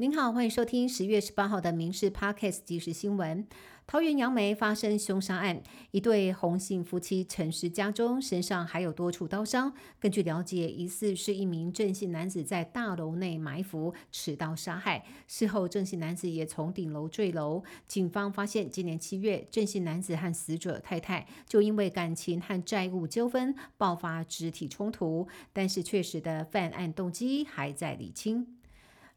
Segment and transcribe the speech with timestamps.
[0.00, 3.46] 您好，欢迎收听十月十八号的《民事 Podcast》即时新闻。
[3.86, 9.74] 桃园杨梅发生凶杀案，一对红姓夫妻陈尸家中，身上还有多处刀伤。
[9.98, 15.04] 根据了解，疑似是一名郑姓男子在大楼内埋伏，持刀杀害。
[15.28, 17.62] 事后，郑姓男子也从顶楼坠楼。
[17.86, 28.56] 警方发现，今年七月，郑姓男子和死者太太就因为感情和债务纠纷爆发肢体冲突，但是确实的犯案动机还在理清。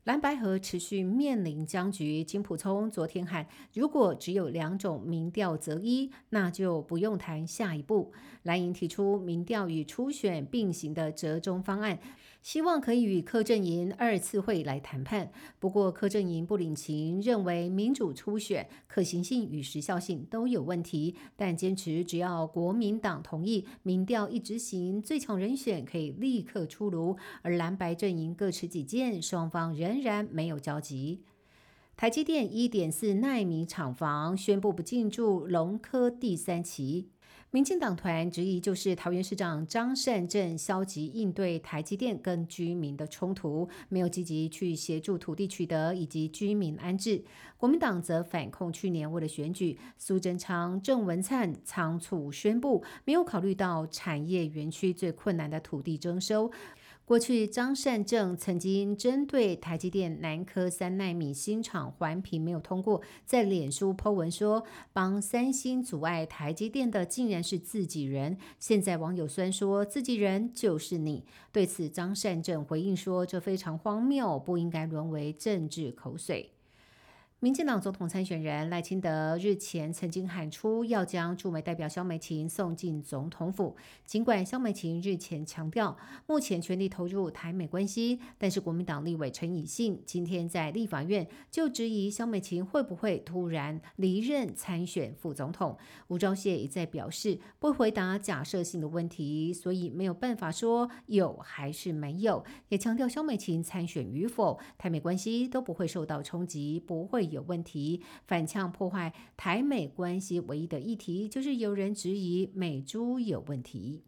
[0.03, 8.11] 蓝白河持续面临僵局，金普聪昨天喊，如果只有两种民调择一，那就不用谈下一步。
[8.41, 11.97] 蓝营提出民调与初选并行的折中方案。
[12.43, 27.15] 希望可以与柯震营二次会来谈判，不过柯震营不领情，认为民主初选可行性与时效性都有问题，但坚持只要国民党同意，民调一执行，最强人选可以立刻出炉。
[27.41, 31.21] 而蓝白阵营各持己见，双方仍然没有交集。
[31.95, 37.07] 台积电一点四纳米厂房宣布不进驻龙科第三期。
[37.53, 47.23] 民进党团质疑，就是桃园市长张善政消极应对台积电跟居民的冲突，没有积极去协助土地取得以及居民安置。
[47.55, 56.51] 国民党则反控去年为了选举，苏贞昌、郑文灿仓促宣布，没有考虑到产业园区最困难的土地征收。
[57.05, 68.37] 过去，张善政曾经针对台积电南科三纳米新厂环评没有通过，在脸书 po 文说，帮三星阻碍台积电的竟然是自己人。
[68.57, 76.51] 现在网友虽然说自己人就是你，对此张善政回应说，这非常荒谬，不应该沦为政治口水。
[77.43, 83.75] 民进党总统参选人赖清德日前曾经喊出要将驻美代表肖美琴送进总统府。
[84.05, 95.77] 尽管肖美琴日前强调目前全力投入台美关系，但是国民党立委陈以信今天在立法院就质疑肖美琴会不会突然离任参选副总统。
[96.07, 102.45] 吴钊燮一再表示不回答假设性的问题，所以没有办法说有还是没有。
[102.69, 107.32] 也强调肖美琴参选与否，台美关系都不会受到冲击，不会。
[107.33, 114.03] 有问题，反呛破坏台美关系唯一的议题，就是有人质疑美猪有问题。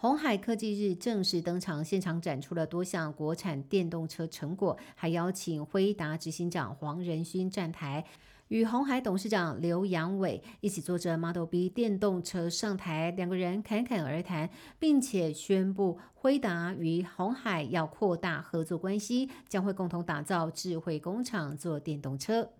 [0.00, 8.04] 红海科技日正式登场，现场展出了多项国产电动车成果，还邀请辉达执行长黄仁勋站台，
[8.48, 14.48] 与红海董事长刘扬伟一起坐着 Model B 电动车上台，两个人侃侃而谈，
[14.78, 22.50] 并且宣布辉达与红海要扩大合作关系，将会共同打造智慧工厂做电动车。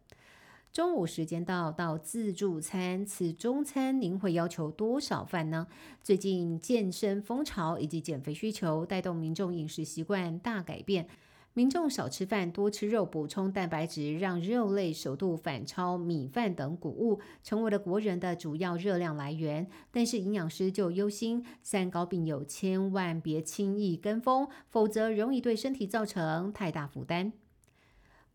[0.70, 5.66] 中午时间到，到自助餐，此中餐您会要求多少饭呢？
[6.02, 11.08] 最近健身风潮以及减肥需求带动民众饮食习惯大改变，
[11.58, 19.66] 民众少吃饭，多吃肉，补充蛋白质，让肉类首度反超米饭等谷物，成为了国人的主要热量来源。
[19.90, 27.32] 但是营养师就忧心，三高病友千万别轻易跟风，否则容易对身体造成太大负担。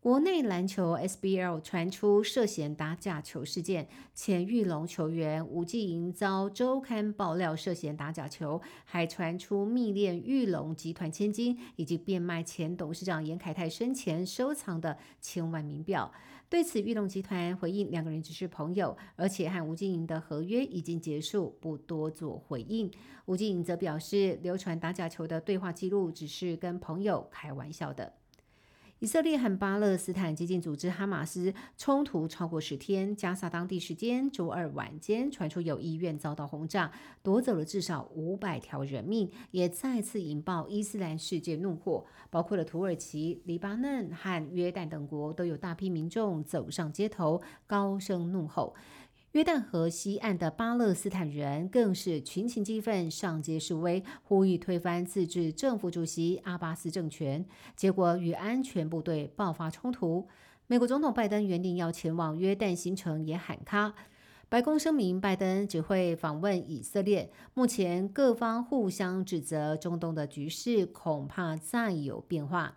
[0.04, 16.12] 国内篮球 SBL 传出涉嫌打假球事件，前玉龙球员吴继莹遭周刊爆料涉嫌打假球，还传出密恋玉龙集团千金，以及变卖前董事长严凯泰生前收藏的千万名表。
[16.50, 22.90] 对此，玉龙集团回应两个人只是朋友，而且和吴继莹的合约已经结束，不多做回应。
[23.24, 28.12] 吴继莹则表示，流传打假球的对话记录只是跟朋友开玩笑的。
[29.04, 36.90] 以色列和巴勒斯坦激进组织哈马斯冲突超过十天，加萨当地时间周二晚间传出有医院遭到轰炸，
[37.22, 48.74] 夺走了至少五百条人命，也再次引爆伊斯兰世界怒火，包括了土耳其、黎巴嫩和约旦等国都有大批民众走上街头，高声怒吼。
[49.34, 57.44] 约旦河西岸的巴勒斯坦人更是群情激愤，上街示威，呼吁推翻自治政府主席阿巴斯政权。
[57.74, 60.28] 结果与安全部队爆发冲突。
[60.68, 63.92] 美国总统拜登原定要前往约旦行程也喊卡。
[64.48, 67.32] 白宫声明，拜登只会访问以色列。
[67.54, 72.76] 目前各方互相指责，中东的局势恐怕再有变化。